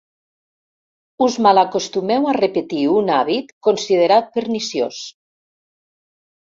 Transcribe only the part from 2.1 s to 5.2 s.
a repetir un hàbit considerat perniciós.